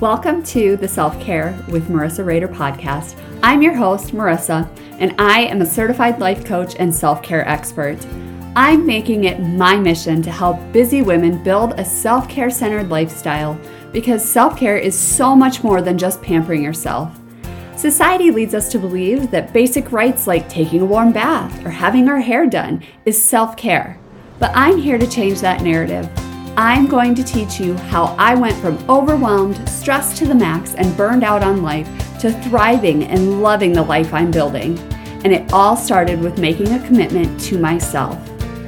[0.00, 3.22] Welcome to the Self Care with Marissa Rader podcast.
[3.42, 4.66] I'm your host, Marissa,
[4.98, 7.98] and I am a certified life coach and self care expert.
[8.56, 13.60] I'm making it my mission to help busy women build a self care centered lifestyle
[13.92, 17.20] because self care is so much more than just pampering yourself.
[17.76, 22.08] Society leads us to believe that basic rights like taking a warm bath or having
[22.08, 23.98] our hair done is self care.
[24.38, 26.08] But I'm here to change that narrative.
[26.60, 30.94] I'm going to teach you how I went from overwhelmed, stressed to the max, and
[30.94, 34.78] burned out on life to thriving and loving the life I'm building.
[35.24, 38.18] And it all started with making a commitment to myself.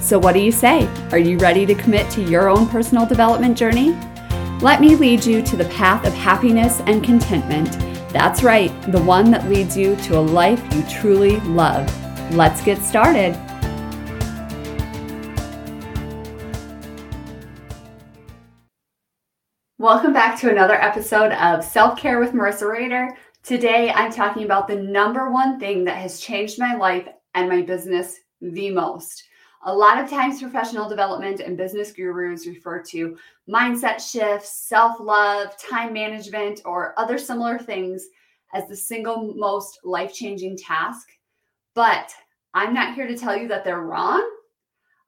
[0.00, 0.88] So, what do you say?
[1.10, 3.90] Are you ready to commit to your own personal development journey?
[4.62, 7.70] Let me lead you to the path of happiness and contentment.
[8.14, 11.84] That's right, the one that leads you to a life you truly love.
[12.32, 13.38] Let's get started.
[19.84, 23.14] Welcome back to another episode of Self Care with Marissa Rader.
[23.42, 27.60] Today, I'm talking about the number one thing that has changed my life and my
[27.60, 29.24] business the most.
[29.66, 35.54] A lot of times, professional development and business gurus refer to mindset shifts, self love,
[35.58, 38.06] time management, or other similar things
[38.54, 41.08] as the single most life changing task.
[41.74, 42.10] But
[42.54, 44.26] I'm not here to tell you that they're wrong.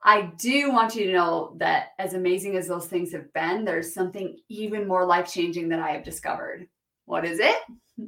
[0.03, 3.93] I do want you to know that as amazing as those things have been, there's
[3.93, 6.67] something even more life changing that I have discovered.
[7.05, 7.57] What is it?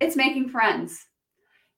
[0.00, 0.98] It's making friends.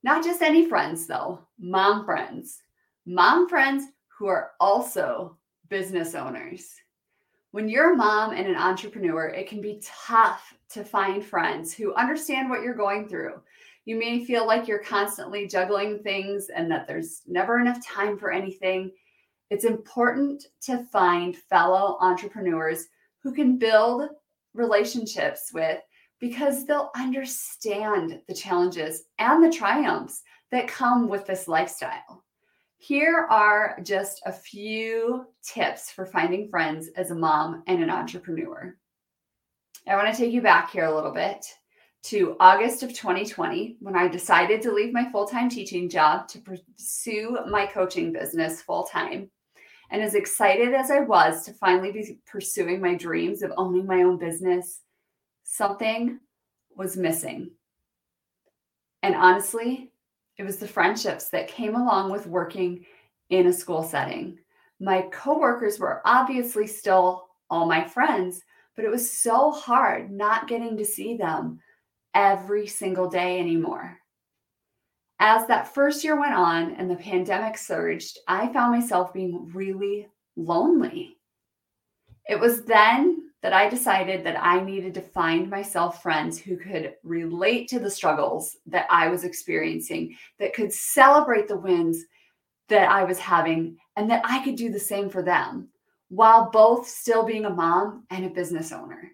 [0.04, 2.62] Not just any friends, though, mom friends.
[3.04, 3.84] Mom friends
[4.16, 5.36] who are also
[5.68, 6.70] business owners.
[7.50, 11.94] When you're a mom and an entrepreneur, it can be tough to find friends who
[11.94, 13.40] understand what you're going through.
[13.84, 18.30] You may feel like you're constantly juggling things and that there's never enough time for
[18.30, 18.92] anything.
[19.52, 22.86] It's important to find fellow entrepreneurs
[23.22, 24.08] who can build
[24.54, 25.78] relationships with
[26.20, 32.24] because they'll understand the challenges and the triumphs that come with this lifestyle.
[32.78, 38.74] Here are just a few tips for finding friends as a mom and an entrepreneur.
[39.86, 41.44] I want to take you back here a little bit
[42.04, 46.38] to August of 2020 when I decided to leave my full time teaching job to
[46.38, 49.30] pursue my coaching business full time.
[49.92, 54.02] And as excited as I was to finally be pursuing my dreams of owning my
[54.02, 54.80] own business,
[55.44, 56.18] something
[56.74, 57.50] was missing.
[59.02, 59.92] And honestly,
[60.38, 62.86] it was the friendships that came along with working
[63.28, 64.38] in a school setting.
[64.80, 68.40] My coworkers were obviously still all my friends,
[68.74, 71.60] but it was so hard not getting to see them
[72.14, 73.98] every single day anymore.
[75.24, 80.08] As that first year went on and the pandemic surged, I found myself being really
[80.34, 81.16] lonely.
[82.28, 86.94] It was then that I decided that I needed to find myself friends who could
[87.04, 92.04] relate to the struggles that I was experiencing, that could celebrate the wins
[92.68, 95.68] that I was having, and that I could do the same for them
[96.08, 99.12] while both still being a mom and a business owner.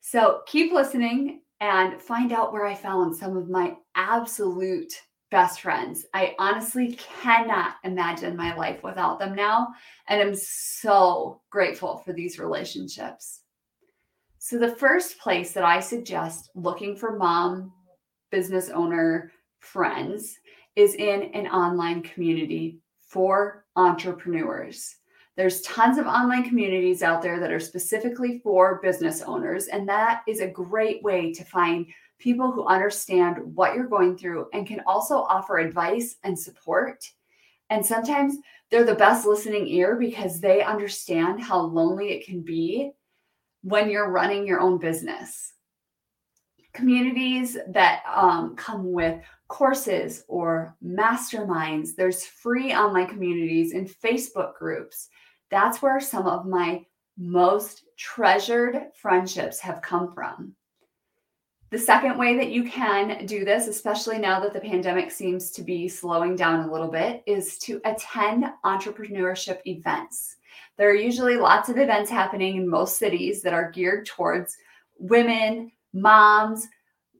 [0.00, 4.92] So keep listening and find out where I found some of my absolute
[5.30, 6.06] best friends.
[6.14, 9.68] I honestly cannot imagine my life without them now.
[10.08, 13.40] And I'm so grateful for these relationships.
[14.38, 17.72] So, the first place that I suggest looking for mom,
[18.30, 20.38] business owner friends
[20.76, 24.97] is in an online community for entrepreneurs.
[25.38, 30.22] There's tons of online communities out there that are specifically for business owners, and that
[30.26, 31.86] is a great way to find
[32.18, 37.08] people who understand what you're going through and can also offer advice and support.
[37.70, 38.34] And sometimes
[38.68, 42.90] they're the best listening ear because they understand how lonely it can be
[43.62, 45.52] when you're running your own business.
[46.72, 55.08] Communities that um, come with courses or masterminds, there's free online communities and Facebook groups
[55.50, 56.84] that's where some of my
[57.16, 60.54] most treasured friendships have come from.
[61.70, 65.62] The second way that you can do this, especially now that the pandemic seems to
[65.62, 70.36] be slowing down a little bit, is to attend entrepreneurship events.
[70.78, 74.56] There are usually lots of events happening in most cities that are geared towards
[74.98, 76.68] women, moms,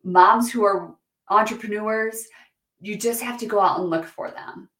[0.02, 0.94] moms who are
[1.28, 2.26] entrepreneurs.
[2.80, 4.70] You just have to go out and look for them.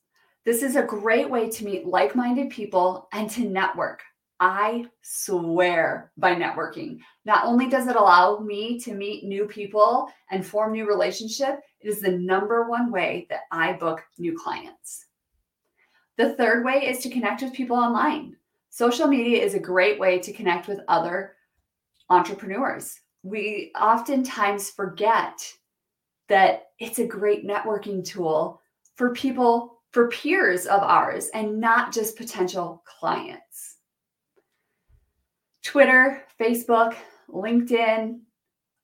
[0.45, 4.03] This is a great way to meet like minded people and to network.
[4.41, 7.01] I swear by networking.
[7.25, 11.89] Not only does it allow me to meet new people and form new relationship, it
[11.89, 15.07] is the number one way that I book new clients.
[16.17, 18.37] The third way is to connect with people online.
[18.71, 21.35] Social media is a great way to connect with other
[22.11, 23.01] entrepreneurs.
[23.23, 25.53] we oftentimes forget
[26.29, 28.61] that it's a great networking tool
[28.95, 33.77] for people, for peers of ours, and not just potential clients.
[35.63, 36.95] Twitter, Facebook,
[37.29, 38.21] LinkedIn,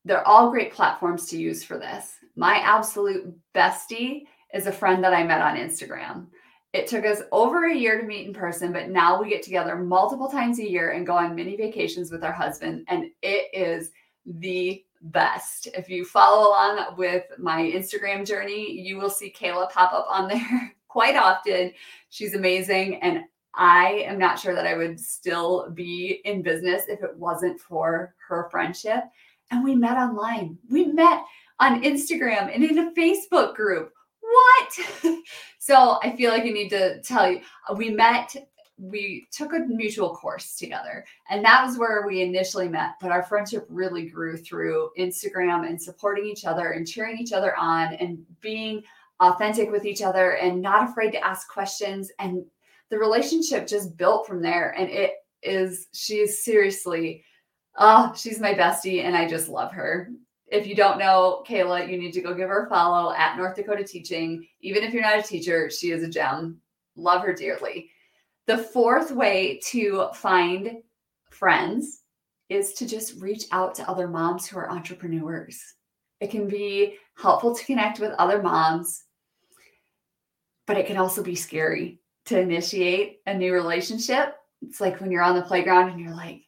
[0.04, 2.14] they're all great platforms to use for this.
[2.36, 6.26] My absolute bestie is a friend that I met on Instagram.
[6.72, 9.76] It took us over a year to meet in person, but now we get together
[9.76, 12.84] multiple times a year and go on mini vacations with our husband.
[12.88, 13.90] And it is
[14.26, 15.68] the best.
[15.74, 20.28] If you follow along with my Instagram journey, you will see Kayla pop up on
[20.28, 21.72] there quite often.
[22.10, 23.02] She's amazing.
[23.02, 27.60] And I am not sure that I would still be in business if it wasn't
[27.60, 29.02] for her friendship.
[29.50, 30.56] And we met online.
[30.70, 31.24] We met
[31.58, 33.92] on Instagram and in a Facebook group.
[34.20, 35.18] What?
[35.58, 37.40] so I feel like I need to tell you,
[37.76, 38.36] we met
[38.76, 43.22] we took a mutual course together and that was where we initially met but our
[43.22, 48.18] friendship really grew through instagram and supporting each other and cheering each other on and
[48.40, 48.82] being
[49.20, 52.10] authentic with each other and not afraid to ask questions.
[52.18, 52.44] And
[52.90, 54.74] the relationship just built from there.
[54.78, 55.12] And it
[55.42, 57.22] is she is seriously
[57.76, 60.10] oh she's my bestie and i just love her.
[60.46, 63.56] If you don't know kayla you need to go give her a follow at north
[63.56, 64.46] dakota teaching.
[64.60, 66.60] Even if you're not a teacher she is a gem.
[66.96, 67.90] Love her dearly.
[68.46, 70.78] The fourth way to find
[71.30, 72.02] friends
[72.48, 75.60] is to just reach out to other moms who are entrepreneurs.
[76.20, 79.03] It can be helpful to connect with other moms,
[80.66, 84.36] but it can also be scary to initiate a new relationship.
[84.62, 86.42] It's like when you're on the playground and you're like,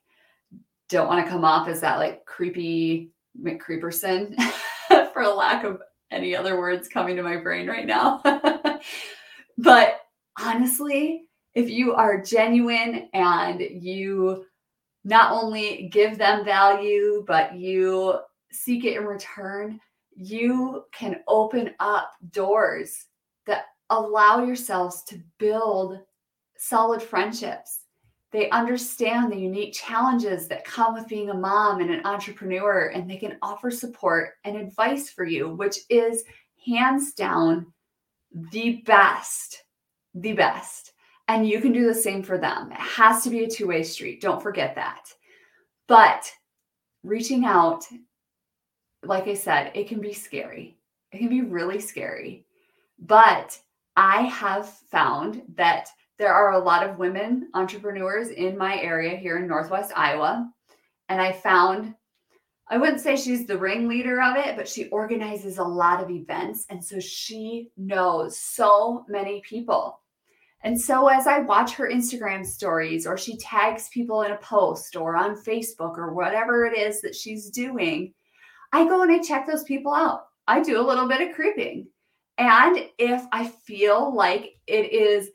[0.89, 3.11] don't want to come off as that like creepy
[3.41, 4.35] McCreeperson,
[5.13, 5.81] for lack of
[6.11, 8.23] any other words coming to my brain right now.
[9.59, 10.01] but
[10.41, 11.25] honestly,
[11.55, 14.45] if you are genuine and you
[15.05, 18.19] not only give them value, but you
[18.53, 19.81] seek it in return,
[20.15, 23.07] you can open up doors
[23.47, 26.01] that allow yourselves to build
[26.59, 27.81] solid friendships.
[28.33, 33.09] They understand the unique challenges that come with being a mom and an entrepreneur, and
[33.09, 36.25] they can offer support and advice for you, which is
[36.67, 37.73] hands down
[38.53, 39.65] the best,
[40.15, 40.93] the best.
[41.29, 42.71] And you can do the same for them.
[42.73, 44.21] It has to be a two way street.
[44.21, 45.09] Don't forget that.
[45.87, 46.31] But
[47.03, 47.85] reaching out,
[49.03, 50.79] like I said, it can be scary.
[51.13, 52.45] It can be really scary.
[52.99, 53.59] But
[53.97, 55.89] I have found that
[56.19, 60.51] there are a lot of women entrepreneurs in my area here in Northwest Iowa.
[61.09, 61.95] And I found,
[62.69, 66.67] I wouldn't say she's the ringleader of it, but she organizes a lot of events.
[66.71, 70.01] And so she knows so many people.
[70.63, 74.97] And so as I watch her Instagram stories or she tags people in a post
[74.97, 78.13] or on Facebook or whatever it is that she's doing,
[78.73, 80.27] I go and I check those people out.
[80.49, 81.87] I do a little bit of creeping.
[82.39, 85.31] And if I feel like it is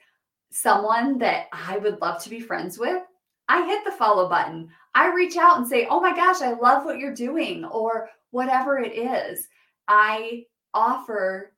[0.51, 3.03] someone that I would love to be friends with,
[3.47, 4.69] I hit the follow button.
[4.93, 8.79] I reach out and say, Oh my gosh, I love what you're doing, or whatever
[8.79, 9.47] it is.
[9.87, 11.53] I offer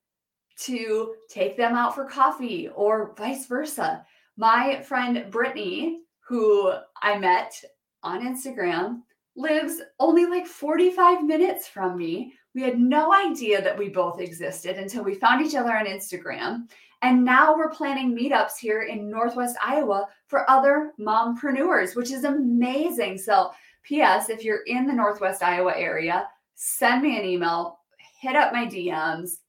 [0.61, 4.05] to take them out for coffee or vice versa.
[4.37, 7.53] My friend Brittany, who I met
[8.01, 9.01] on Instagram,
[9.35, 12.33] lives only like 45 minutes from me.
[12.55, 16.67] We had no idea that we both existed until we found each other on Instagram.
[17.01, 23.17] And now we're planning meetups here in Northwest Iowa for other mompreneurs, which is amazing.
[23.17, 23.51] So,
[23.83, 27.79] P.S., if you're in the Northwest Iowa area, send me an email,
[28.21, 29.39] hit up my DMs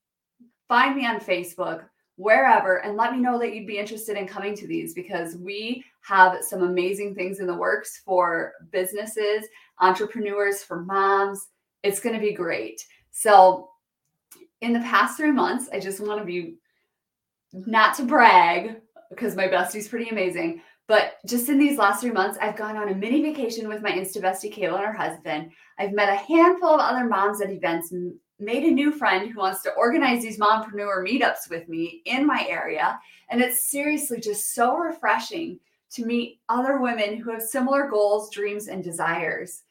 [0.69, 1.85] find me on Facebook,
[2.17, 5.85] wherever, and let me know that you'd be interested in coming to these because we
[6.03, 9.47] have some amazing things in the works for businesses,
[9.81, 11.49] entrepreneurs, for moms.
[11.85, 12.85] It's going to be great.
[13.13, 13.71] So,
[14.61, 16.57] in the past three months, I just want to be
[17.53, 20.63] not to brag because my bestie's pretty amazing.
[20.87, 23.91] But just in these last three months, I've gone on a mini vacation with my
[23.91, 25.51] Insta bestie Kayla and her husband.
[25.79, 27.93] I've met a handful of other moms at events
[28.41, 32.45] made a new friend who wants to organize these mompreneur meetups with me in my
[32.49, 32.99] area.
[33.31, 35.61] And it's seriously just so refreshing
[35.93, 39.63] to meet other women who have similar goals, dreams, and desires.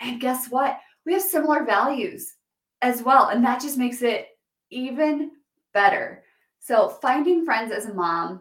[0.00, 0.78] And guess what?
[1.06, 2.34] We have similar values
[2.80, 3.28] as well.
[3.28, 4.28] And that just makes it
[4.70, 5.32] even
[5.72, 6.24] better.
[6.60, 8.40] So, finding friends as a mom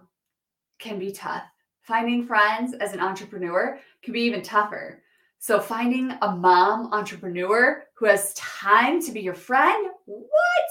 [0.80, 1.44] can be tough.
[1.82, 5.02] Finding friends as an entrepreneur can be even tougher.
[5.40, 10.70] So, finding a mom entrepreneur who has time to be your friend, what?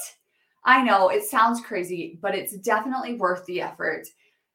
[0.64, 4.06] I know it sounds crazy, but it's definitely worth the effort.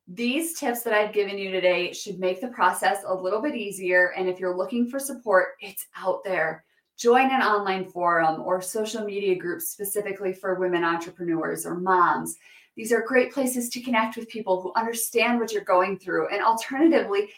[0.08, 4.14] These tips that I've given you today should make the process a little bit easier.
[4.16, 6.64] And if you're looking for support, it's out there.
[6.98, 12.38] Join an online forum or social media groups specifically for women entrepreneurs or moms.
[12.76, 16.28] These are great places to connect with people who understand what you're going through.
[16.30, 17.30] And alternatively,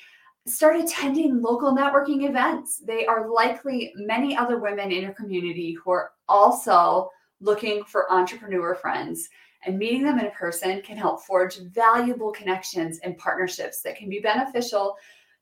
[0.46, 2.78] start attending local networking events.
[2.78, 7.10] They are likely many other women in your community who are also
[7.42, 9.30] looking for entrepreneur friends.
[9.66, 14.20] And meeting them in person can help forge valuable connections and partnerships that can be
[14.20, 14.96] beneficial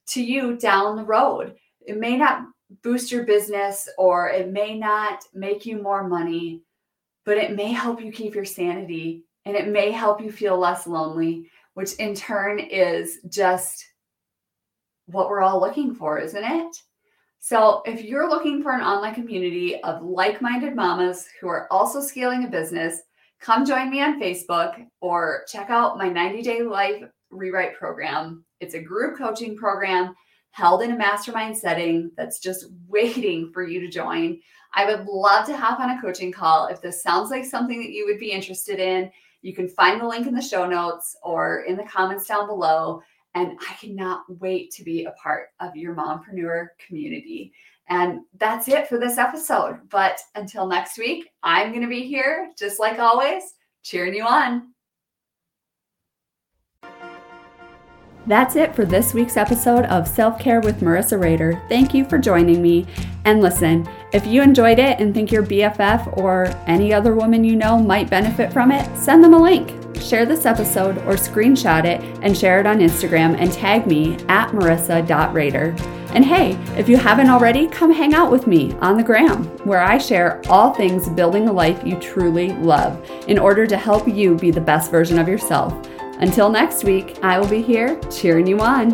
[0.07, 1.55] to you down the road.
[1.85, 2.45] It may not
[2.83, 6.61] boost your business or it may not make you more money,
[7.25, 10.87] but it may help you keep your sanity and it may help you feel less
[10.87, 13.85] lonely, which in turn is just
[15.07, 16.75] what we're all looking for, isn't it?
[17.39, 22.01] So, if you're looking for an online community of like minded mamas who are also
[22.01, 23.01] scaling a business,
[23.39, 28.43] come join me on Facebook or check out my 90 day life rewrite program.
[28.61, 30.15] It's a group coaching program
[30.55, 34.39] held in a mastermind setting that's just waiting for you to join.
[34.73, 37.91] I would love to hop on a coaching call if this sounds like something that
[37.91, 39.11] you would be interested in.
[39.41, 43.01] You can find the link in the show notes or in the comments down below.
[43.33, 47.51] And I cannot wait to be a part of your mompreneur community.
[47.89, 49.81] And that's it for this episode.
[49.89, 53.43] But until next week, I'm going to be here, just like always,
[53.83, 54.73] cheering you on.
[58.27, 61.61] That's it for this week's episode of Self Care with Marissa Rader.
[61.69, 62.87] Thank you for joining me.
[63.23, 67.55] And listen, if you enjoyed it and think your BFF or any other woman you
[67.55, 69.71] know might benefit from it, send them a link.
[70.01, 74.49] Share this episode or screenshot it and share it on Instagram and tag me at
[74.49, 75.75] marissa.rader.
[76.15, 79.81] And hey, if you haven't already, come hang out with me on the gram, where
[79.81, 84.35] I share all things building a life you truly love in order to help you
[84.35, 85.73] be the best version of yourself.
[86.19, 88.91] Until next week, I will be here cheering you on.